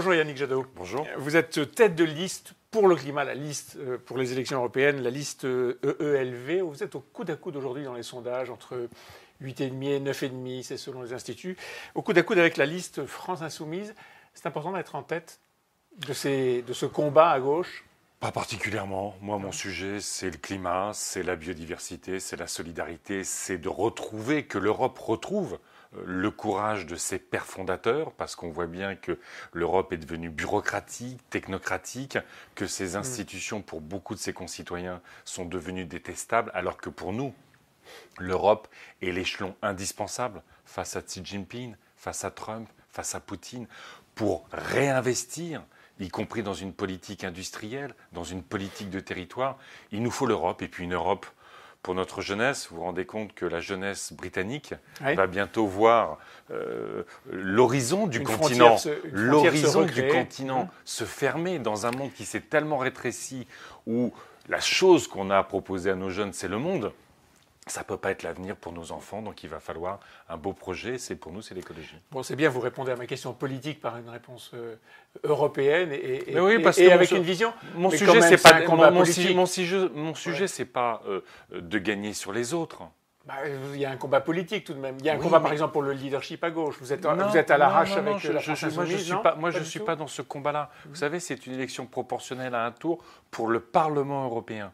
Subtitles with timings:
[0.00, 0.64] Bonjour Yannick Jadot.
[0.76, 1.06] Bonjour.
[1.18, 5.02] Vous êtes tête de liste pour le climat, la liste euh, pour les élections européennes,
[5.02, 6.60] la liste EELV.
[6.60, 8.88] E vous êtes au coude à coude aujourd'hui dans les sondages entre
[9.42, 11.54] 8,5 et 9,5, c'est selon les instituts.
[11.94, 13.94] Au coude à coude avec la liste France Insoumise.
[14.32, 15.38] C'est important d'être en tête
[15.98, 17.84] de, ces, de ce combat à gauche?
[18.20, 19.14] Pas particulièrement.
[19.20, 24.46] Moi, mon sujet, c'est le climat, c'est la biodiversité, c'est la solidarité, c'est de retrouver,
[24.46, 25.69] que l'Europe retrouve euh,
[26.06, 29.18] le courage de ses pères fondateurs, parce qu'on voit bien que
[29.52, 32.18] l'Europe est devenue bureaucratique, technocratique,
[32.54, 32.96] que ses mm.
[32.96, 37.34] institutions, pour beaucoup de ses concitoyens, sont devenues détestables, alors que pour nous,
[38.18, 38.68] l'Europe
[39.02, 43.66] est l'échelon indispensable face à Xi Jinping, face à Trump, face à Poutine,
[44.14, 45.62] pour réinvestir
[45.98, 49.58] y compris dans une politique industrielle, dans une politique de territoire.
[49.92, 51.26] Il nous faut l'Europe, et puis une Europe
[51.82, 52.68] pour notre jeunesse.
[52.70, 56.18] Vous vous rendez compte que la jeunesse britannique va bientôt voir
[56.50, 58.76] euh, l'horizon du continent,
[59.12, 60.70] l'horizon du continent mmh.
[60.84, 63.46] se fermer dans un monde qui s'est tellement rétréci,
[63.86, 64.12] où
[64.48, 66.92] la chose qu'on a proposée à nos jeunes, c'est le monde
[67.66, 70.52] ça ne peut pas être l'avenir pour nos enfants, donc il va falloir un beau
[70.52, 70.98] projet.
[70.98, 71.96] C'est pour nous, c'est l'écologie.
[72.10, 74.76] Bon, c'est bien, vous répondez à ma question politique par une réponse euh,
[75.24, 77.52] européenne et, oui, parce que avec une vision.
[77.74, 81.20] Mon sujet, c'est pas mon, mon, sujet, mon sujet, c'est pas euh,
[81.52, 82.82] de gagner sur les autres.
[83.30, 84.96] Bah, il y a un combat politique tout de même.
[84.98, 86.76] Il y a un combat, par exemple, pour le leadership à gauche.
[86.80, 89.34] Vous êtes, vous êtes à l'arrache avec je, la je, Moi, je ne suis pas,
[89.36, 90.70] moi, je suis pas dans ce combat-là.
[90.86, 94.72] Vous savez, c'est une élection proportionnelle à un tour pour le Parlement européen.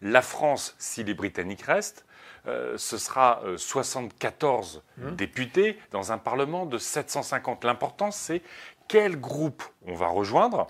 [0.00, 2.06] La France, si les Britanniques restent,
[2.46, 5.16] euh, ce sera 74 euh, mmh.
[5.16, 7.64] députés dans un Parlement de 750.
[7.64, 8.40] L'important, c'est
[8.86, 10.68] quel groupe on va rejoindre,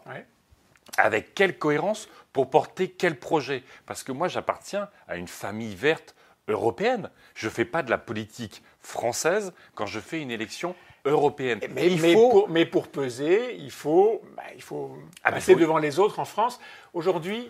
[0.97, 3.63] avec quelle cohérence, pour porter quel projet.
[3.87, 6.17] Parce que moi, j'appartiens à une famille verte
[6.49, 7.11] européenne.
[7.35, 11.61] Je fais pas de la politique française quand je fais une élection européenne.
[11.75, 11.91] Mais,
[12.49, 16.61] mais, pour, peser, il faut, bah, il faut ah, passer devant les autres en France.
[16.95, 17.49] Aujourd'hui,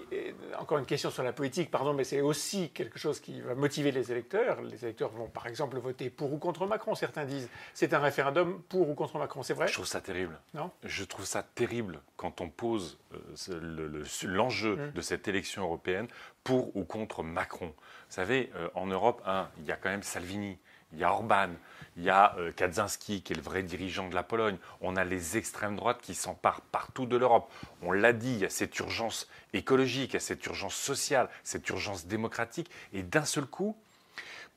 [0.59, 3.93] encore une question sur la politique, pardon, mais c'est aussi quelque chose qui va motiver
[3.93, 4.61] les électeurs.
[4.62, 6.94] Les électeurs vont par exemple voter pour ou contre Macron.
[6.94, 9.43] Certains disent c'est un référendum pour ou contre Macron.
[9.43, 10.38] C'est vrai Je trouve ça terrible.
[10.55, 14.93] Non Je trouve ça terrible quand on pose euh, l'enjeu hum.
[14.93, 16.09] de cette élection européenne
[16.44, 17.69] pour ou contre Macron.
[17.69, 19.22] Vous savez, euh, en Europe,
[19.59, 20.59] il y a quand même Salvini
[20.93, 21.50] il y a Orban,
[21.97, 25.04] il y a euh, Kaczynski qui est le vrai dirigeant de la Pologne, on a
[25.04, 27.53] les extrêmes droites qui s'emparent partout de l'Europe.
[27.82, 31.28] On l'a dit, il y a cette urgence écologique, il y a cette urgence sociale,
[31.43, 33.76] cette urgence démocratique, et d'un seul coup,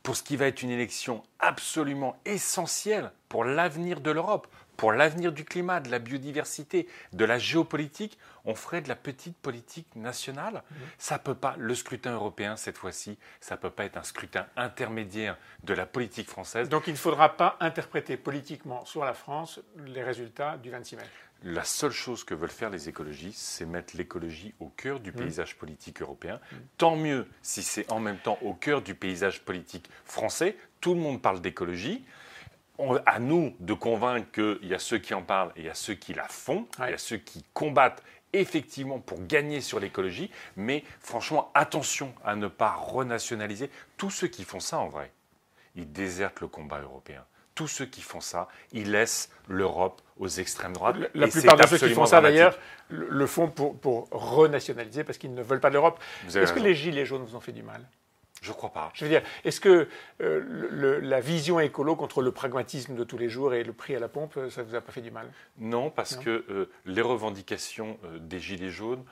[0.03, 5.31] pour ce qui va être une élection absolument essentielle pour l'avenir de l'Europe, pour l'avenir
[5.31, 10.63] du climat, de la biodiversité, de la géopolitique, on ferait de la petite politique nationale.
[10.71, 10.77] Mhm.
[10.97, 15.37] Ça peut pas, le scrutin européen cette fois-ci, ça peut pas être un scrutin intermédiaire
[15.63, 16.69] de la politique française.
[16.69, 21.03] Donc il ne faudra pas interpréter politiquement sur la France les résultats du 26 mai.
[21.43, 25.17] La seule chose que veulent faire les écologistes, c'est mettre l'écologie au cœur du mhm.
[25.17, 26.39] paysage politique européen.
[26.51, 26.59] Mhm.
[26.77, 30.55] Tant mieux si c'est en même temps au cœur du paysage politique français.
[30.81, 32.03] Tout le monde parle d'écologie
[33.05, 35.75] à nous de convaincre qu'il y a ceux qui en parlent et il y a
[35.75, 40.31] ceux qui la font, il y a ceux qui combattent effectivement pour gagner sur l'écologie,
[40.55, 43.69] mais franchement, attention à ne pas renationaliser.
[43.97, 45.11] Tous ceux qui font ça, en vrai,
[45.75, 47.23] ils désertent le combat européen.
[47.55, 50.95] Tous ceux qui font ça, ils laissent l'Europe aux extrêmes droites.
[51.13, 52.57] La, plupart de ceux qui font ça, d'ailleurs,
[52.89, 55.99] le font pour, pour renationaliser parce qu'ils ne veulent pas de l'Europe.
[56.27, 57.85] Est-ce que les gilets jaunes vous ont fait du mal?
[58.41, 58.91] Je crois pas.
[58.95, 59.87] Je veux dire, est-ce que
[60.21, 63.99] euh, la vision écolo contre le pragmatisme de tous les jours et le prix à
[63.99, 65.31] la pompe, ça ne vous a pas fait du mal?
[65.59, 69.03] Non, parce que euh, les revendications euh, des Gilets jaunes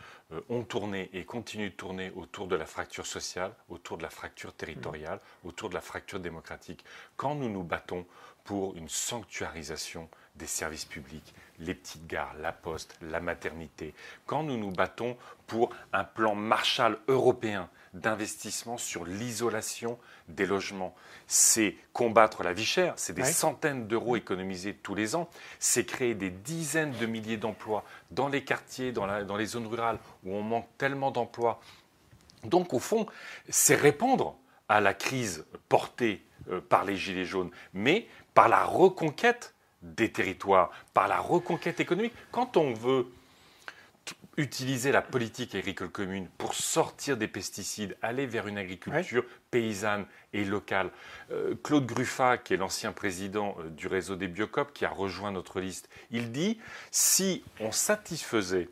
[0.48, 4.54] ont tourné et continuent de tourner autour de la fracture sociale, autour de la fracture
[4.54, 5.48] territoriale, mmh.
[5.48, 6.86] autour de la fracture démocratique.
[7.18, 8.06] Quand nous nous battons
[8.44, 13.94] pour une sanctuarisation des services publics, les petites gares, la poste, la maternité,
[14.26, 20.96] quand nous nous battons pour un plan Marshall européen d'investissement sur l'isolation des logements,
[21.28, 26.14] c'est combattre la vie chère, c'est des centaines d'euros économisés tous les ans, c'est créer
[26.14, 30.44] des dizaines de milliers d'emplois dans les quartiers, dans, dans les zones rurales où on
[30.44, 31.60] manque tellement d'emplois.
[32.44, 33.08] Donc au fond,
[33.50, 34.38] c'est répondre
[34.70, 40.72] à la crise portée euh, par les Gilets jaunes, mais par la reconquête des territoires,
[40.94, 42.14] par la reconquête économique.
[42.32, 43.08] Quand on veut
[44.38, 50.46] utiliser la politique agricole commune pour sortir des pesticides, aller vers une agriculture paysanne et
[50.46, 50.92] locale.
[51.32, 55.32] Euh, Claude Gruffat, qui est l'ancien président euh, du réseau des Biocop, qui a rejoint
[55.32, 56.58] notre liste, il dit
[56.90, 58.70] si on satisfaisait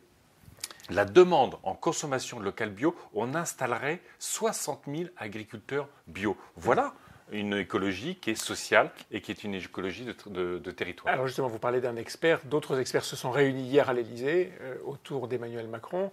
[0.88, 6.36] la demande en consommation locale bio, on installerait 60 000 agriculteurs bio.
[6.56, 6.94] Voilà
[7.32, 11.12] une écologie qui est sociale et qui est une écologie de, de, territoire.
[11.12, 12.40] Alors justement, vous parlez d'un expert.
[12.44, 16.10] D'autres experts se sont réunis hier à l'Élysée euh, autour d'Emmanuel Macron.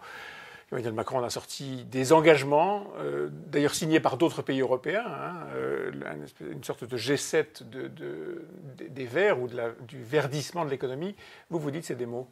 [0.72, 5.92] Emmanuel Macron a sorti des engagements, euh, d'ailleurs signés par d'autres pays européens, hein, euh,
[6.40, 8.48] une sorte de G7 de,
[8.90, 11.16] des Verts ou du verdissement de l'économie.
[11.50, 12.28] Vous vous dites c'est des mots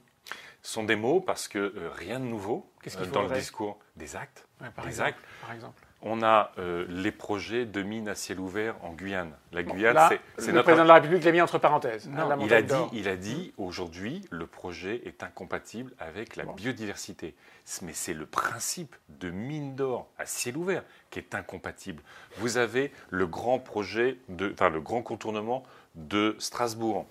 [0.64, 2.70] Ce sont des mots parce que rien de nouveau
[3.14, 3.78] dans le discours.
[3.96, 4.48] Des actes.
[4.76, 5.20] par, des actes.
[5.42, 9.32] par exemple on a euh, les projets de mines à ciel ouvert en Guyane.
[9.54, 9.98] La Guyane,
[10.38, 12.10] c'est le président de la République l'a mis entre parenthèses.
[12.16, 17.36] Hein, il, a dit, il a dit aujourd'hui, le projet est incompatible avec la biodiversité.
[17.82, 22.04] Mais c'est le principe de mine d'or à ciel ouvert qui est incompatible.
[22.38, 25.64] Vous avez le grand projet, de, enfin le grand contournement
[25.96, 27.06] de Strasbourg,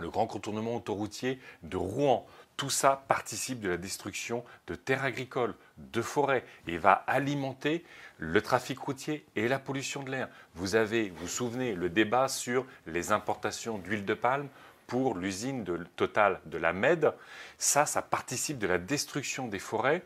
[0.00, 2.26] le grand contournement autoroutier de Rouen.
[2.56, 7.84] Tout ça participe de la destruction de terres agricoles, de forêts, et va alimenter
[8.18, 10.28] le trafic routier et la pollution de l'air.
[10.54, 14.48] Vous avez, vous vous souvenez, le débat sur les importations d'huile de palme
[14.86, 17.14] pour l'usine de Total de la Med.
[17.56, 20.02] Ça, ça participe de la destruction des forêts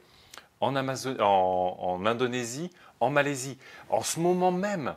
[0.61, 2.70] en, en Indonésie,
[3.00, 3.58] en Malaisie.
[3.88, 4.94] En ce moment même,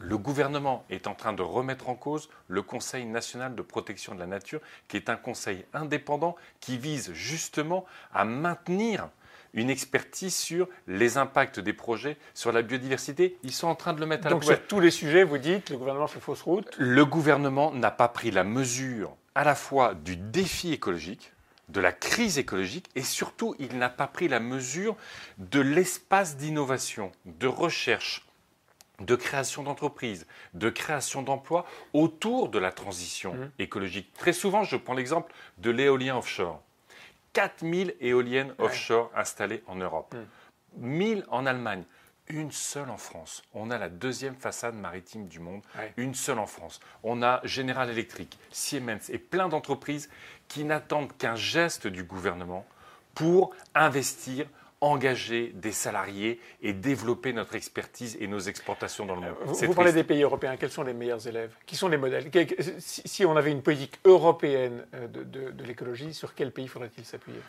[0.00, 4.20] le gouvernement est en train de remettre en cause le Conseil national de protection de
[4.20, 9.10] la nature, qui est un conseil indépendant qui vise justement à maintenir
[9.52, 13.36] une expertise sur les impacts des projets sur la biodiversité.
[13.42, 15.70] Ils sont en train de le mettre à Donc sur tous les sujets, vous dites,
[15.70, 19.94] le gouvernement fait fausse route Le gouvernement n'a pas pris la mesure à la fois
[19.94, 21.32] du défi écologique,
[21.68, 24.96] de la crise écologique et surtout, il n'a pas pris la mesure
[25.38, 28.24] de l'espace d'innovation, de recherche,
[29.00, 33.50] de création d'entreprises, de création d'emplois autour de la transition mmh.
[33.58, 34.12] écologique.
[34.14, 36.60] Très souvent, je prends l'exemple de l'éolien offshore.
[37.32, 40.14] 4000 éoliennes offshore installées en Europe,
[40.76, 41.22] 1000 mm.
[41.28, 41.84] en Allemagne,
[42.28, 43.42] une seule en France.
[43.54, 45.62] On a la deuxième façade maritime du monde,
[45.96, 46.80] une seule en France.
[47.02, 50.08] On a General Electric, Siemens et plein d'entreprises
[50.48, 52.66] qui n'attendent qu'un geste du gouvernement
[53.14, 54.46] pour investir
[54.80, 59.34] engager des salariés et développer notre expertise et nos exportations dans le monde.
[59.44, 61.54] Vous, vous parlez des pays européens, quels sont les meilleurs élèves?
[61.66, 62.30] Qui sont les modèles?
[62.78, 67.40] Si, on avait une politique européenne euh, de, l'écologie, sur quel pays faudrait-il s'appuyer?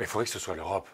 [0.00, 0.88] Il faudrait que ce soit l'Europe.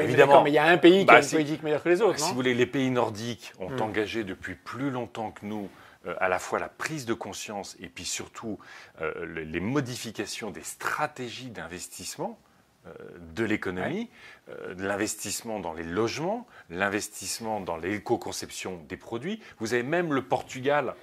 [0.00, 2.02] évidemment, mais il y a un pays qui a bah, une politique meilleure que les
[2.02, 2.18] autres.
[2.18, 3.82] Si vous voulez, les pays nordiques ont hmm.
[3.82, 5.70] engagé depuis plus longtemps que nous
[6.06, 8.58] euh, à la fois la prise de conscience et puis surtout
[9.00, 12.38] euh, les modifications des stratégies d'investissement
[13.20, 14.10] de l'économie,
[14.48, 19.40] euh, de l'investissement dans les logements, l'investissement dans l'éco-conception des produits.
[19.58, 20.94] Vous avez même le Portugal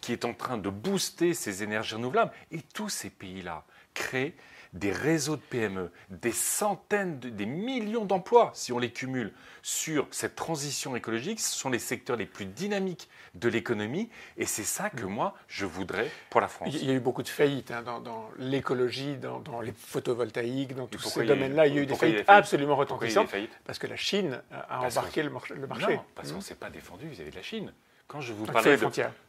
[0.00, 2.32] qui est en train de booster ses énergies renouvelables.
[2.50, 3.64] Et tous ces pays-là
[3.94, 4.34] créent
[4.72, 9.32] des réseaux de PME, des centaines, des millions d'emplois, si on les cumule,
[9.62, 11.40] sur cette transition écologique.
[11.40, 14.08] Ce sont les secteurs les plus dynamiques de l'économie.
[14.36, 15.10] Et c'est ça que mm.
[15.10, 16.70] moi, je voudrais pour la France.
[16.72, 21.00] Il y a eu beaucoup de faillites hein, dans, l'écologie, dans, les photovoltaïques, dans tous
[21.00, 21.66] ces domaines-là.
[21.66, 23.30] Il y a eu des faillites, absolument retentissantes.
[23.64, 25.94] Parce que la Chine a embarqué le, marché.
[25.94, 27.72] Non, parce qu'on ne s'est pas défendu vis-à-vis de la Chine.
[28.08, 28.86] Quand je vous parlais de,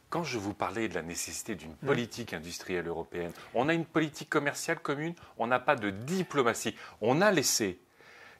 [0.08, 1.86] quand je vous parlais de la nécessité d'une mm.
[1.86, 6.74] politique industrielle européenne, on a une politique commerciale commune, on n'a pas de diplomatie.
[7.02, 7.78] On a laissé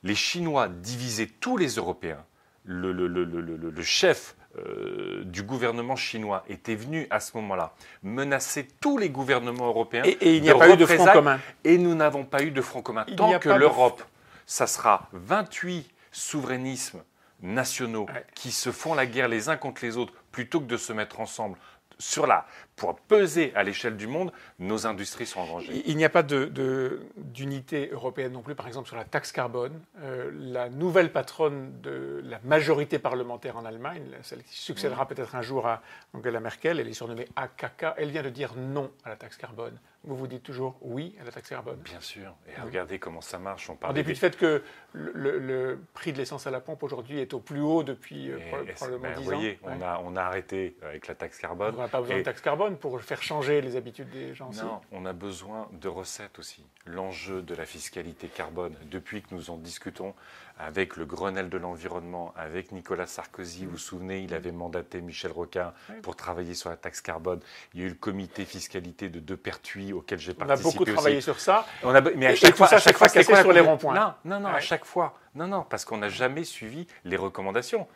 [0.03, 2.25] les Chinois diviser tous les Européens.
[2.65, 9.67] Le, chef euh, du gouvernement chinois était venu à ce moment-là menacer tous les gouvernements
[9.67, 10.03] européens.
[10.05, 11.41] Et, il n'y a pas eu de front commun.
[11.65, 13.05] Et nous n'avons pas eu de front commun.
[13.17, 14.03] Tant que l'Europe,
[14.47, 17.03] ça sera 28 souverainismes
[17.43, 20.93] nationaux qui se font la guerre les uns contre les autres plutôt que de se
[20.93, 21.59] mettre ensemble
[22.01, 25.83] sur la, pour peser à l'échelle du monde, nos industries sont en danger.
[25.87, 29.81] Il n'y a pas d'unité de, européenne non plus, par exemple sur la taxe carbone.
[30.03, 35.43] Euh, la nouvelle patronne de la majorité parlementaire en Allemagne, celle qui succédera peut-être un
[35.43, 35.83] jour à
[36.15, 39.79] Angela Merkel, elle est surnommée AKK, elle vient de dire non à la taxe carbone.
[40.03, 41.77] Vous vous dites toujours oui à la taxe carbone?
[41.85, 42.35] Bien sûr.
[42.49, 43.69] Et regardez comment ça marche.
[43.69, 44.63] On parle en dépit du fait que
[44.95, 48.39] le, prix de l'essence à la pompe aujourd'hui est au plus haut depuis euh,
[48.77, 49.21] probablement ben, 10 ans.
[49.21, 51.75] Vous voyez, on, a, on a arrêté avec la taxe carbone.
[51.91, 55.13] Pas besoin de taxe carbone pour faire changer les habitudes des gens Non, on a
[55.13, 56.65] besoin de recettes aussi.
[56.87, 60.15] L'enjeu de la fiscalité carbone, depuis que nous en discutons
[60.59, 65.33] avec le Grenelle de l'environnement, avec Nicolas Sarkozy, vous vous souvenez, il avait mandaté Michel
[65.33, 67.41] Rocard pour travailler sur la taxe carbone.
[67.73, 70.67] Il y a eu le comité fiscalité de Depertuis auquel j'ai participé.
[70.67, 71.67] On a beaucoup travaillé sur ça.
[71.83, 73.95] On a, mais à chaque fois, à chaque, fois, c'est sur les ronds-points.
[73.95, 75.19] Non, non, non, à chaque fois.
[75.35, 77.87] Non, non, parce qu'on n'a jamais suivi les recommandations.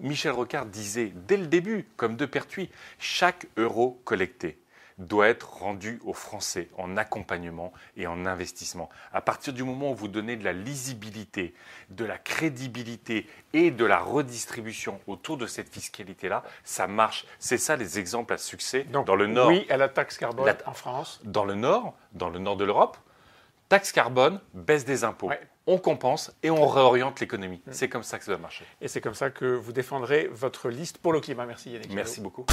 [0.00, 4.58] Michel Rocard disait dès le début, comme Depertuis, chaque euro collecté
[4.98, 8.88] doit être rendu aux Français en accompagnement et en investissement.
[9.12, 11.54] À partir du moment où vous donnez de la lisibilité,
[11.90, 17.26] de la crédibilité et de la redistribution autour de cette fiscalité-là, ça marche.
[17.38, 19.48] C'est ça les exemples à succès dans le Nord.
[19.48, 21.20] Oui, à la taxe carbone en France.
[21.24, 22.96] Dans le Nord, dans le Nord de l'Europe,
[23.68, 25.30] taxe carbone, baisse des impôts.
[25.66, 27.62] On compense et on réoriente l'économie.
[27.66, 27.72] Mm.
[27.72, 28.64] C'est comme ça que ça va marcher.
[28.80, 31.46] Et c'est comme ça que vous défendrez votre liste pour le climat.
[31.46, 31.92] Merci Yannick.
[31.92, 32.44] Merci beaucoup.